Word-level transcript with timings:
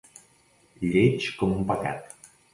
Lleig 0.95 1.29
com 1.43 1.55
un 1.59 1.69
pecat. 1.75 2.19